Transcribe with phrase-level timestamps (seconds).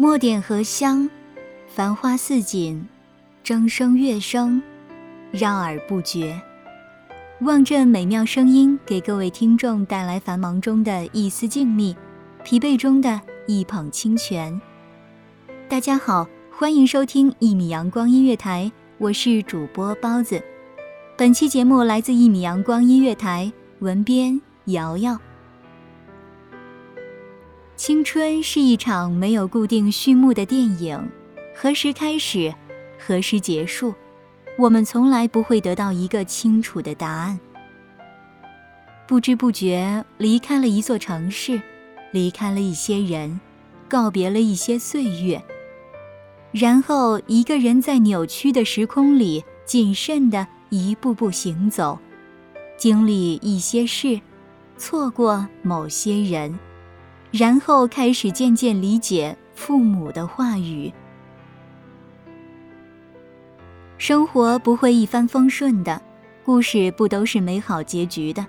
[0.00, 1.10] 墨点荷香，
[1.68, 2.86] 繁花似锦，
[3.44, 4.62] 筝声乐声，
[5.30, 6.40] 绕耳不绝。
[7.42, 11.94] 望这美妙声音，给各位听众带来繁忙中的一丝静谧，
[12.42, 14.58] 疲惫中的一捧清泉。
[15.68, 20.42] 大家好，欢迎收听一米阳光音乐台，我是主播包子。
[21.14, 25.20] 本期节目来自一米阳光音乐台，文编瑶瑶。
[27.80, 31.10] 青春是一场没有固定序幕的电影，
[31.56, 32.54] 何时开始，
[32.98, 33.94] 何时结束，
[34.58, 37.40] 我们从来不会得到一个清楚的答案。
[39.08, 41.58] 不知不觉离开了一座城市，
[42.12, 43.40] 离开了一些人，
[43.88, 45.42] 告别了一些岁月，
[46.52, 51.98] 然后一个人在扭曲的时空里谨慎地一步步行走，
[52.76, 54.20] 经历一些事，
[54.76, 56.58] 错过某些人。
[57.30, 60.92] 然后开始渐渐理解父母的话语。
[63.98, 66.00] 生活不会一帆风顺的，
[66.44, 68.46] 故事不都是美好结局的，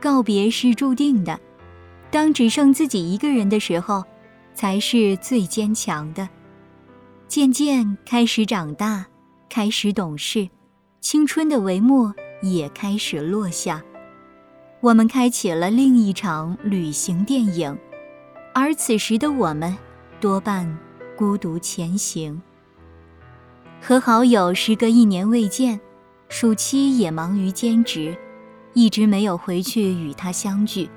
[0.00, 1.38] 告别是注定的。
[2.10, 4.04] 当只剩自己一个人的时候，
[4.54, 6.28] 才是最坚强的。
[7.26, 9.04] 渐渐开始长大，
[9.48, 10.48] 开始懂事，
[11.00, 13.82] 青春的帷幕也开始落下，
[14.80, 17.76] 我们开启了另一场旅行电影。
[18.56, 19.76] 而此时的我们，
[20.20, 20.78] 多半
[21.16, 22.40] 孤独前行。
[23.82, 25.80] 和好友时隔一年未见，
[26.28, 28.16] 暑期也忙于兼职，
[28.72, 30.88] 一直没有回去与他相聚。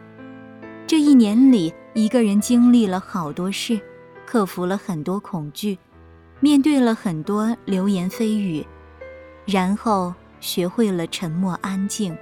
[0.85, 3.81] 这一年里，一个人经历了好多事，
[4.27, 5.79] 克服了很多恐惧，
[6.39, 8.63] 面对了很多流言蜚语，
[9.47, 12.15] 然后学会了沉默安静。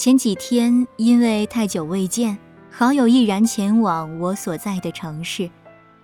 [0.00, 2.38] 前几天因为太久未见，
[2.70, 5.42] 好友毅然前往我所在的城市，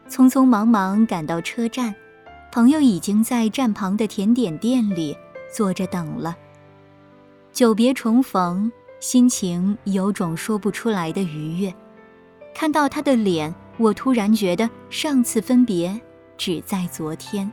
[0.07, 1.95] 匆匆忙忙赶到车站，
[2.53, 5.17] 朋友已经在站旁的甜点店里
[5.51, 6.37] 坐着等了。
[7.55, 8.71] 久别重逢，
[9.01, 11.75] 心情有种说不出来的愉悦。
[12.54, 15.99] 看到他的脸，我突然觉得上次分别
[16.37, 17.51] 只在昨天。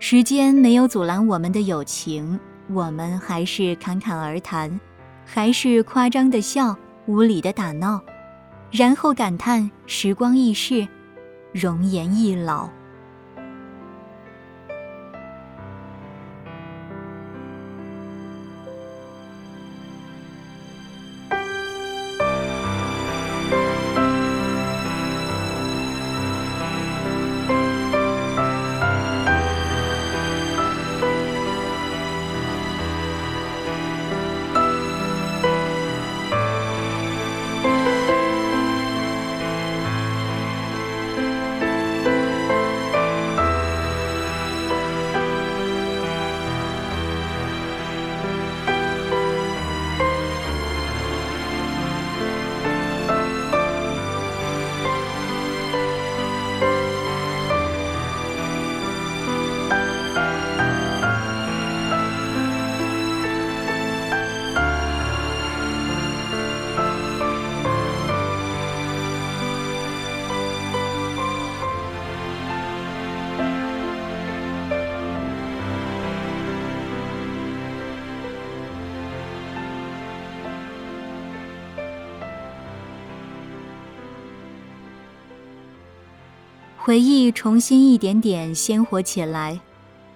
[0.00, 4.80] 时间没有阻拦我们的友情，我们还是侃侃而谈。
[5.26, 6.74] 还是夸张的笑，
[7.06, 8.00] 无理的打闹，
[8.70, 10.86] 然后感叹时光易逝，
[11.52, 12.70] 容颜易老。
[86.86, 89.60] 回忆重新一点点鲜活起来，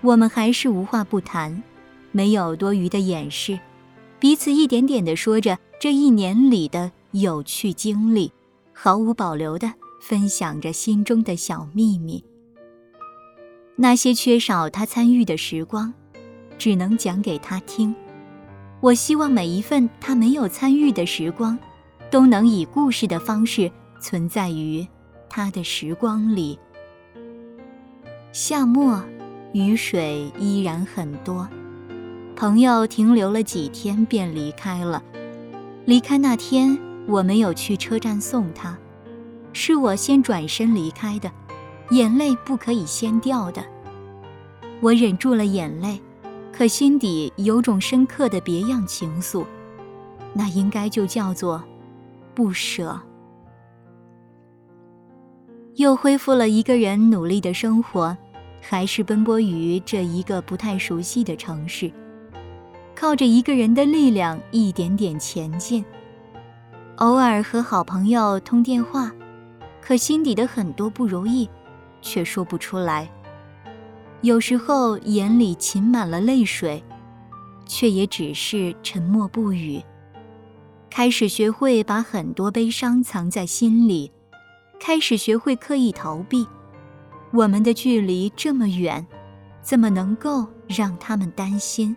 [0.02, 1.60] 我们还是无话不谈，
[2.12, 3.58] 没有多余的掩饰，
[4.20, 8.30] 彼此一点点地说着这一年里的有趣经历，
[8.72, 12.22] 毫无保留地分享着心中的小秘密。
[13.74, 15.92] 那些缺少他参与的时光，
[16.56, 17.92] 只能讲给他听。
[18.80, 21.58] 我希望每一份他没有参与的时光，
[22.12, 23.68] 都能以故事的方式
[24.00, 24.86] 存在于
[25.30, 26.58] 他的时光里。
[28.32, 29.00] 夏末，
[29.52, 31.48] 雨水依然很多，
[32.34, 35.02] 朋友停留了几天便离开了。
[35.86, 38.76] 离开那天，我没有去车站送他，
[39.52, 41.30] 是我先转身离开的。
[41.90, 43.64] 眼泪不可以先掉的，
[44.80, 46.00] 我忍住了眼泪，
[46.52, 49.44] 可心底有种深刻的别样情愫，
[50.32, 51.60] 那应该就叫做
[52.32, 53.00] 不舍。
[55.80, 58.14] 又恢复了一个人努力的生活，
[58.60, 61.90] 还是奔波于这一个不太熟悉的城市，
[62.94, 65.82] 靠着一个人的力量一点点前进。
[66.96, 69.10] 偶尔和好朋友通电话，
[69.80, 71.48] 可心底的很多不如意。
[72.02, 73.10] 却说不出来。
[74.22, 76.82] 有时候眼里噙满了泪水，
[77.66, 79.82] 却也只是沉默不语。
[80.90, 84.10] 开始学会把很多悲伤藏在心里，
[84.80, 86.44] 开始学会刻意逃避。
[87.32, 89.06] 我们的距离这么远，
[89.62, 91.96] 怎么能够让他们担心？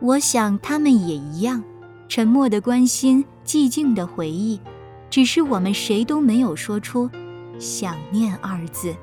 [0.00, 1.62] 我想他们也一样，
[2.08, 4.60] 沉默的关心，寂静的回忆，
[5.08, 7.08] 只是我们谁都没有说出。
[7.58, 8.94] 想念二字。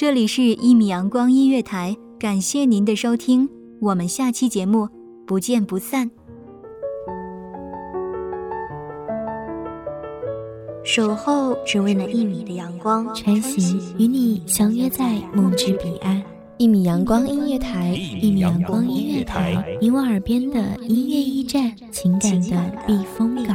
[0.00, 3.46] 这里是一米阳光音乐台，感谢您的收听，
[3.82, 4.88] 我们下期节目
[5.26, 6.10] 不见不散。
[10.82, 16.22] 守候只为那一米的阳光，穿行与你相约在梦之彼岸。
[16.56, 23.54] 一米阳光音乐台，一米阳光音乐台，你我耳边的音乐驿站，情感的避风港。